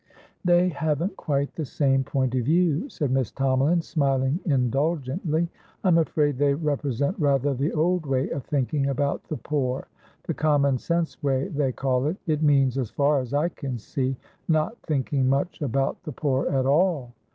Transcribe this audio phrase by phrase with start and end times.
[0.43, 5.47] "They haven't quite the same point of view," said Miss Tomalin, smiling indulgently.
[5.83, 9.85] "I'm afraid they represent rather the old way of thinking about the poorthe
[10.37, 14.17] common sense way, they call it; it means, as far as I can see,
[14.47, 17.13] not thinking much about the poor at all.